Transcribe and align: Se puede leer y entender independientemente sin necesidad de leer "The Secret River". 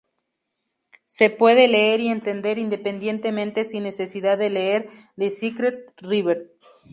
Se 1.05 1.29
puede 1.29 1.67
leer 1.67 1.99
y 1.99 2.07
entender 2.07 2.57
independientemente 2.57 3.65
sin 3.65 3.83
necesidad 3.83 4.35
de 4.39 4.49
leer 4.49 4.89
"The 5.15 5.29
Secret 5.29 5.93
River". 5.97 6.49